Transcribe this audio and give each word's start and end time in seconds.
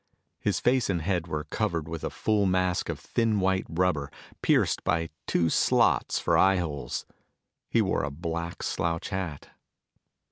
His 0.39 0.59
face 0.59 0.89
and 0.89 1.03
head 1.03 1.27
was 1.27 1.45
covered 1.51 1.87
with 1.87 2.03
a 2.03 2.09
full 2.09 2.47
mask 2.47 2.89
of 2.89 2.99
thin 2.99 3.39
white 3.39 3.67
rubber, 3.69 4.09
pierced 4.41 4.83
by 4.83 5.11
two 5.27 5.47
slots 5.47 6.17
for 6.17 6.35
eyeholes. 6.39 7.05
He 7.69 7.83
wore 7.83 8.01
a 8.03 8.09
black 8.09 8.63
slouch 8.63 9.09
hat. 9.09 9.51